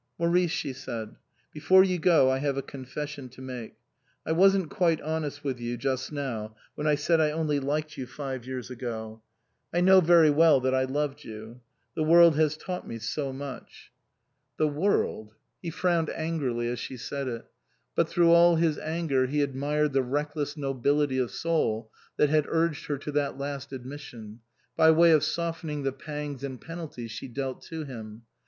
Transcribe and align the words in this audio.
"Maurice," 0.19 0.49
she 0.49 0.73
said," 0.73 1.15
before 1.53 1.83
you 1.83 1.99
go 1.99 2.31
I 2.31 2.39
have 2.39 2.57
a 2.57 2.63
confession 2.63 3.29
to 3.29 3.39
make. 3.43 3.75
I 4.25 4.31
wasn't 4.31 4.71
quite 4.71 4.99
honest 5.01 5.43
with 5.43 5.59
you 5.59 5.77
just 5.77 6.11
now 6.11 6.55
when 6.73 6.87
I 6.87 6.95
said 6.95 7.21
I 7.21 7.29
only 7.29 7.59
liked 7.59 7.99
you 7.99 8.07
five 8.07 8.43
years 8.47 8.71
ago. 8.71 9.21
I 9.71 9.79
know 9.81 10.01
very 10.01 10.31
well 10.31 10.59
that 10.61 10.73
I 10.73 10.85
loved 10.85 11.23
you. 11.23 11.61
The 11.95 12.01
world 12.03 12.35
has 12.35 12.57
taught 12.57 12.87
me 12.87 12.97
so 12.97 13.31
much." 13.31 13.91
179 14.57 14.57
THE 14.57 14.65
COSMOPOLITAN 14.65 14.75
The 14.75 15.05
world! 15.05 15.35
He 15.61 15.69
frowned 15.69 16.09
angrily 16.09 16.67
as 16.69 16.79
she 16.79 16.97
said 16.97 17.27
it. 17.27 17.45
But 17.93 18.09
through 18.09 18.31
all 18.31 18.55
his 18.55 18.79
anger 18.79 19.27
he 19.27 19.43
admired 19.43 19.93
the 19.93 20.01
reckless 20.01 20.57
nobility 20.57 21.19
of 21.19 21.29
soul 21.29 21.91
that 22.17 22.29
had 22.29 22.47
urged 22.49 22.87
her 22.87 22.97
to 22.97 23.11
that 23.11 23.37
last 23.37 23.71
admission, 23.71 24.39
by 24.75 24.89
way 24.89 25.11
of 25.11 25.23
softening 25.23 25.83
the 25.83 25.93
pangs 25.93 26.43
and 26.43 26.59
penalties 26.59 27.11
she 27.11 27.27
dealt 27.27 27.61
to 27.65 27.83
him. 27.83 28.23